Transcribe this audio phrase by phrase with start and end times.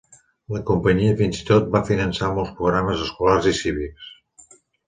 [0.53, 4.13] La companyia fins i tot va finançar molts programes escolars i cívics.